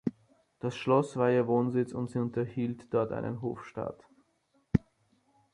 [0.59, 4.03] Das Schloss war ihr Wohnsitz und sie unterhielt dort einen Hofstaat.